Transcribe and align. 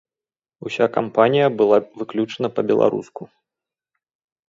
Уся 0.69 0.85
кампанія 0.95 1.47
была 1.61 1.77
выключна 2.01 2.53
па-беларуску. 2.59 3.33